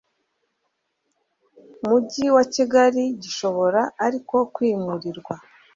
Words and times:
mugi 1.87 2.25
wa 2.35 2.43
kigali 2.53 3.03
gishobora 3.21 3.81
ariko 4.05 4.35
kwimurirwa 4.53 5.35